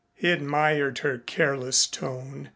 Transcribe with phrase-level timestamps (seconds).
[0.15, 2.49] He admired her careless tone.